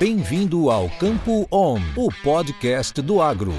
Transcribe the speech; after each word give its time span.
Bem-vindo 0.00 0.70
ao 0.70 0.88
Campo 0.98 1.46
On, 1.52 1.76
o 1.94 2.08
podcast 2.22 3.02
do 3.02 3.20
agro. 3.20 3.52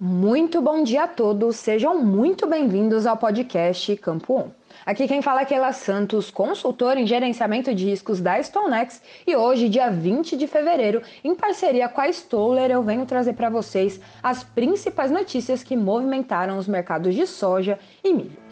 Muito 0.00 0.60
bom 0.60 0.82
dia 0.82 1.04
a 1.04 1.06
todos, 1.06 1.54
sejam 1.54 2.02
muito 2.04 2.48
bem-vindos 2.48 3.06
ao 3.06 3.16
podcast 3.16 3.94
Campo 3.98 4.34
On. 4.34 4.48
Aqui 4.84 5.06
quem 5.06 5.22
fala 5.22 5.42
é 5.42 5.44
Keila 5.44 5.72
Santos, 5.72 6.28
consultora 6.28 6.98
em 6.98 7.06
gerenciamento 7.06 7.72
de 7.72 7.84
riscos 7.84 8.20
da 8.20 8.42
StoneX, 8.42 9.00
e 9.24 9.36
hoje, 9.36 9.68
dia 9.68 9.88
20 9.88 10.36
de 10.36 10.48
fevereiro, 10.48 11.02
em 11.22 11.36
parceria 11.36 11.88
com 11.88 12.00
a 12.00 12.08
Stoller, 12.08 12.68
eu 12.68 12.82
venho 12.82 13.06
trazer 13.06 13.34
para 13.34 13.48
vocês 13.48 14.00
as 14.20 14.42
principais 14.42 15.12
notícias 15.12 15.62
que 15.62 15.76
movimentaram 15.76 16.58
os 16.58 16.66
mercados 16.66 17.14
de 17.14 17.28
soja 17.28 17.78
e 18.02 18.12
milho. 18.12 18.49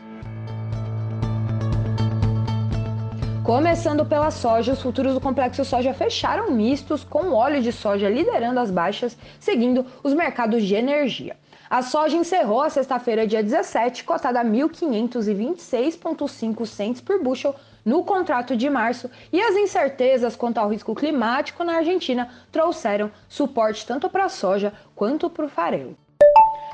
Começando 3.49 4.05
pela 4.05 4.31
soja, 4.31 4.75
os 4.75 4.83
futuros 4.83 5.15
do 5.15 5.21
complexo 5.23 5.65
soja 5.65 5.95
fecharam 5.95 6.51
mistos, 6.51 7.03
com 7.03 7.29
o 7.29 7.33
óleo 7.33 7.63
de 7.63 7.73
soja 7.73 8.07
liderando 8.07 8.61
as 8.61 8.71
baixas, 8.71 9.17
seguindo 9.41 9.87
os 10.05 10.13
mercados 10.13 10.63
de 10.63 10.75
energia. 10.75 11.35
A 11.71 11.81
soja 11.81 12.15
encerrou 12.15 12.61
a 12.61 12.69
sexta-feira, 12.69 13.27
dia 13.27 13.43
17, 13.43 14.05
cotada 14.05 14.43
a 14.43 14.45
1.526,5 14.45 16.67
cents 16.67 17.01
por 17.01 17.23
bushel 17.23 17.55
no 17.87 18.05
contrato 18.05 18.55
de 18.55 18.69
março, 18.69 19.11
e 19.33 19.41
as 19.41 19.57
incertezas 19.57 20.37
quanto 20.37 20.59
ao 20.59 20.69
risco 20.69 20.95
climático 20.95 21.65
na 21.65 21.79
Argentina 21.79 22.29
trouxeram 22.53 23.11
suporte 23.31 23.87
tanto 23.87 24.11
para 24.11 24.27
a 24.27 24.29
soja 24.29 24.75
quanto 24.95 25.31
para 25.31 25.47
o 25.47 25.49
farelo. 25.49 25.97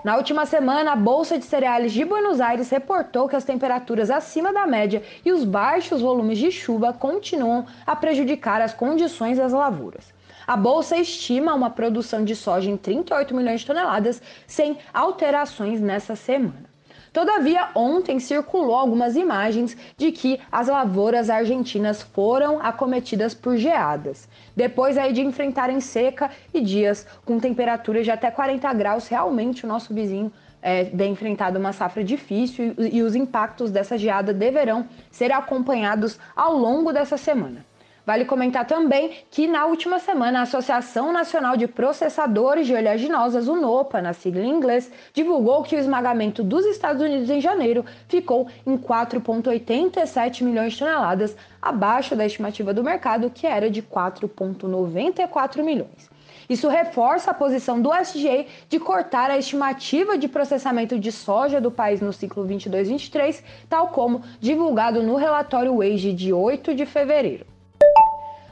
Na 0.04 0.18
última 0.18 0.44
semana, 0.44 0.92
a 0.92 0.96
Bolsa 0.96 1.38
de 1.38 1.46
Cereais 1.46 1.90
de 1.90 2.04
Buenos 2.04 2.38
Aires 2.38 2.68
reportou 2.68 3.26
que 3.26 3.36
as 3.36 3.42
temperaturas 3.42 4.10
acima 4.10 4.52
da 4.52 4.66
média 4.66 5.02
e 5.24 5.32
os 5.32 5.44
baixos 5.44 6.02
volumes 6.02 6.36
de 6.36 6.52
chuva 6.52 6.92
continuam 6.92 7.64
a 7.86 7.96
prejudicar 7.96 8.60
as 8.60 8.74
condições 8.74 9.38
das 9.38 9.54
lavouras. 9.54 10.12
A 10.46 10.58
bolsa 10.58 10.98
estima 10.98 11.54
uma 11.54 11.70
produção 11.70 12.22
de 12.22 12.36
soja 12.36 12.70
em 12.70 12.76
38 12.76 13.34
milhões 13.34 13.60
de 13.60 13.66
toneladas, 13.66 14.20
sem 14.46 14.76
alterações 14.92 15.80
nessa 15.80 16.14
semana. 16.14 16.73
Todavia, 17.14 17.68
ontem 17.76 18.18
circulou 18.18 18.74
algumas 18.74 19.14
imagens 19.14 19.76
de 19.96 20.10
que 20.10 20.40
as 20.50 20.66
lavouras 20.66 21.30
argentinas 21.30 22.02
foram 22.02 22.58
acometidas 22.60 23.32
por 23.32 23.56
geadas. 23.56 24.28
Depois 24.56 24.98
aí 24.98 25.12
de 25.12 25.20
enfrentarem 25.20 25.78
seca 25.78 26.28
e 26.52 26.60
dias 26.60 27.06
com 27.24 27.38
temperaturas 27.38 28.04
de 28.04 28.10
até 28.10 28.32
40 28.32 28.72
graus, 28.72 29.06
realmente 29.06 29.64
o 29.64 29.68
nosso 29.68 29.94
vizinho 29.94 30.32
é, 30.60 30.82
vem 30.92 31.12
enfrentado 31.12 31.56
uma 31.56 31.72
safra 31.72 32.02
difícil 32.02 32.74
e, 32.76 32.96
e 32.96 33.02
os 33.04 33.14
impactos 33.14 33.70
dessa 33.70 33.96
geada 33.96 34.34
deverão 34.34 34.84
ser 35.08 35.30
acompanhados 35.30 36.18
ao 36.34 36.56
longo 36.56 36.92
dessa 36.92 37.16
semana. 37.16 37.64
Vale 38.06 38.26
comentar 38.26 38.66
também 38.66 39.12
que 39.30 39.46
na 39.46 39.64
última 39.64 39.98
semana 39.98 40.40
a 40.40 40.42
Associação 40.42 41.10
Nacional 41.10 41.56
de 41.56 41.66
Processadores 41.66 42.66
de 42.66 42.74
Oleaginosas, 42.74 43.46
NOPA, 43.46 44.02
na 44.02 44.12
sigla 44.12 44.42
em 44.42 44.50
inglês, 44.50 44.92
divulgou 45.14 45.62
que 45.62 45.74
o 45.74 45.78
esmagamento 45.78 46.44
dos 46.44 46.66
Estados 46.66 47.00
Unidos 47.00 47.30
em 47.30 47.40
janeiro 47.40 47.82
ficou 48.06 48.46
em 48.66 48.76
4,87 48.76 50.42
milhões 50.42 50.74
de 50.74 50.80
toneladas, 50.80 51.34
abaixo 51.62 52.14
da 52.14 52.26
estimativa 52.26 52.74
do 52.74 52.84
mercado, 52.84 53.30
que 53.30 53.46
era 53.46 53.70
de 53.70 53.82
4,94 53.82 55.62
milhões. 55.62 56.12
Isso 56.46 56.68
reforça 56.68 57.30
a 57.30 57.34
posição 57.34 57.80
do 57.80 57.90
SGA 57.94 58.44
de 58.68 58.78
cortar 58.78 59.30
a 59.30 59.38
estimativa 59.38 60.18
de 60.18 60.28
processamento 60.28 60.98
de 60.98 61.10
soja 61.10 61.58
do 61.58 61.70
país 61.70 62.02
no 62.02 62.12
ciclo 62.12 62.46
22-23, 62.46 63.42
tal 63.66 63.88
como 63.88 64.22
divulgado 64.38 65.02
no 65.02 65.16
relatório 65.16 65.76
WAGE 65.76 66.12
de 66.12 66.34
8 66.34 66.74
de 66.74 66.84
fevereiro. 66.84 67.53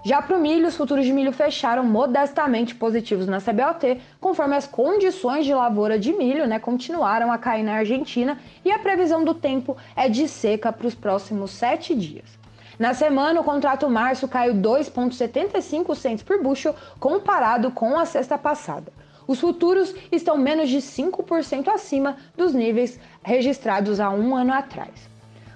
Já 0.04 0.20
para 0.20 0.36
o 0.36 0.40
milho, 0.40 0.66
os 0.66 0.74
futuros 0.74 1.04
de 1.04 1.12
milho 1.12 1.32
fecharam 1.32 1.84
modestamente 1.84 2.74
positivos 2.74 3.28
na 3.28 3.40
CBOT, 3.40 4.00
conforme 4.20 4.56
as 4.56 4.66
condições 4.66 5.46
de 5.46 5.54
lavoura 5.54 5.96
de 5.96 6.12
milho 6.12 6.44
né, 6.44 6.58
continuaram 6.58 7.30
a 7.30 7.38
cair 7.38 7.62
na 7.62 7.74
Argentina 7.74 8.36
e 8.64 8.72
a 8.72 8.80
previsão 8.80 9.24
do 9.24 9.32
tempo 9.32 9.76
é 9.94 10.08
de 10.08 10.26
seca 10.26 10.72
para 10.72 10.88
os 10.88 10.94
próximos 10.96 11.52
sete 11.52 11.94
dias. 11.94 12.36
Na 12.80 12.94
semana, 12.94 13.40
o 13.40 13.44
contrato 13.44 13.88
março 13.88 14.26
caiu 14.26 14.54
2,75 14.54 15.94
centos 15.94 16.24
por 16.24 16.42
bushel 16.42 16.74
comparado 16.98 17.70
com 17.70 17.96
a 17.96 18.04
sexta 18.04 18.36
passada. 18.36 18.92
Os 19.24 19.38
futuros 19.38 19.94
estão 20.10 20.36
menos 20.36 20.68
de 20.68 20.78
5% 20.78 21.68
acima 21.68 22.16
dos 22.36 22.52
níveis 22.52 22.98
registrados 23.22 24.00
há 24.00 24.10
um 24.10 24.34
ano 24.34 24.52
atrás. 24.52 25.11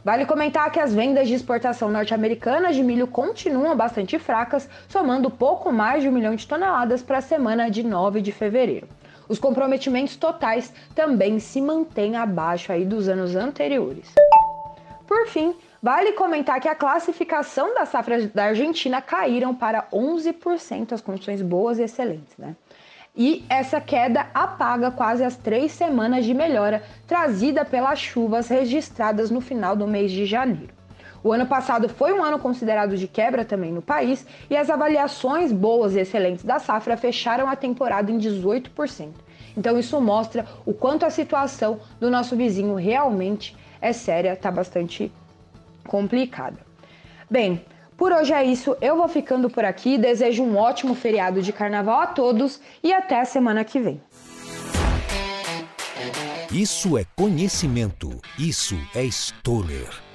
Vale 0.07 0.25
comentar 0.25 0.71
que 0.71 0.79
as 0.79 0.95
vendas 0.95 1.27
de 1.27 1.35
exportação 1.35 1.91
norte-americanas 1.91 2.77
de 2.77 2.83
milho 2.85 3.09
continuam 3.09 3.75
bastante 3.75 4.21
fracas, 4.21 4.69
somando 4.89 5.29
pouco 5.29 5.73
mais 5.73 6.01
de 6.01 6.09
um 6.09 6.13
milhão 6.13 6.37
de 6.37 6.47
toneladas 6.47 7.03
para 7.03 7.19
a 7.19 7.21
semana 7.21 7.69
de 7.69 7.83
9 7.83 8.21
de 8.21 8.31
fevereiro. 8.31 8.87
Os 9.29 9.41
comprometimentos 9.41 10.15
totais 10.15 10.73
também 10.95 11.41
se 11.41 11.61
mantêm 11.61 12.15
abaixo 12.15 12.71
aí 12.71 12.85
dos 12.85 13.09
anos 13.09 13.35
anteriores. 13.35 14.15
Por 15.09 15.27
fim, 15.27 15.57
vale 15.83 16.13
comentar 16.13 16.61
que 16.61 16.69
a 16.69 16.77
classificação 16.77 17.75
das 17.75 17.89
safras 17.89 18.31
da 18.31 18.45
Argentina 18.45 19.03
caíram 19.03 19.53
para 19.53 19.89
11%, 19.93 20.93
as 20.93 21.01
condições 21.01 21.43
boas 21.43 21.81
e 21.81 21.83
excelentes, 21.83 22.39
né? 22.39 22.55
E 23.17 23.45
essa 23.49 23.81
queda 23.81 24.27
apaga 24.35 24.91
quase 24.91 25.25
as 25.25 25.37
três 25.37 25.73
semanas 25.73 26.25
de 26.25 26.35
melhora 26.35 26.83
trazida 27.07 27.65
pelas 27.65 27.99
chuvas 27.99 28.49
registradas 28.49 29.31
no 29.31 29.41
final 29.41 29.75
do 29.75 29.87
mês 29.87 30.13
de 30.13 30.27
janeiro. 30.27 30.75
O 31.25 31.33
ano 31.33 31.47
passado 31.47 31.89
foi 31.89 32.13
um 32.13 32.23
ano 32.23 32.39
considerado 32.39 32.97
de 32.97 33.09
quebra 33.09 33.45
também 33.45 33.73
no 33.73 33.83
país 33.83 34.27
e 34.51 34.57
as 34.57 34.71
avaliações 34.71 35.51
boas 35.51 35.97
e 35.97 36.01
excelentes 36.01 36.45
da 36.45 36.59
safra 36.59 36.97
fecharam 36.97 37.49
a 37.49 37.57
temporada 37.57 38.13
em 38.13 38.19
18%. 38.19 39.09
Então 39.57 39.79
isso 39.79 40.01
mostra 40.01 40.47
o 40.67 40.75
quanto 40.75 41.07
a 41.07 41.11
situação 41.11 41.81
do 41.99 42.11
nosso 42.11 42.37
vizinho 42.37 42.75
realmente 42.75 43.57
é 43.81 43.93
séria, 43.93 44.35
está 44.35 44.51
bastante 44.51 45.11
complicada. 45.89 46.59
Bem, 47.29 47.65
por 47.97 48.13
hoje 48.13 48.33
é 48.33 48.45
isso, 48.45 48.77
eu 48.81 48.97
vou 48.97 49.09
ficando 49.09 49.49
por 49.49 49.65
aqui. 49.65 49.99
Desejo 49.99 50.43
um 50.43 50.57
ótimo 50.57 50.95
feriado 50.95 51.43
de 51.43 51.53
carnaval 51.53 52.01
a 52.01 52.07
todos 52.07 52.61
e 52.83 52.93
até 52.93 53.21
a 53.21 53.25
semana 53.25 53.65
que 53.65 53.81
vem. 53.81 54.01
Isso 56.53 56.97
é 56.97 57.05
conhecimento, 57.17 58.11
isso 58.39 58.77
é 58.95 59.03
Stoller. 59.05 60.06